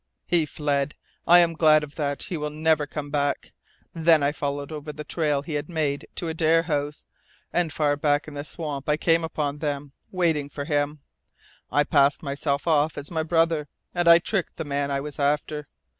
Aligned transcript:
He 0.25 0.47
fled. 0.47 0.95
I 1.27 1.37
am 1.41 1.53
glad 1.53 1.83
of 1.83 1.93
that. 1.93 2.23
He 2.23 2.35
will 2.35 2.49
never 2.49 2.87
come 2.87 3.11
back. 3.11 3.53
Then 3.93 4.23
I 4.23 4.31
followed 4.31 4.71
over 4.71 4.91
the 4.91 5.03
trail 5.03 5.43
he 5.43 5.53
had 5.53 5.69
made 5.69 6.07
to 6.15 6.27
Adare 6.27 6.63
House, 6.63 7.05
and 7.53 7.71
far 7.71 7.95
back 7.95 8.27
in 8.27 8.33
the 8.33 8.43
swamp 8.43 8.89
I 8.89 8.97
came 8.97 9.23
upon 9.23 9.59
them, 9.59 9.91
waiting 10.09 10.49
for 10.49 10.65
him. 10.65 11.01
I 11.71 11.83
passed 11.83 12.23
myself 12.23 12.65
off 12.65 12.97
as 12.97 13.11
my 13.11 13.21
brother, 13.21 13.67
and 13.93 14.07
I 14.07 14.17
tricked 14.17 14.55
the 14.55 14.65
man 14.65 14.89
I 14.89 15.01
was 15.01 15.19
after. 15.19 15.67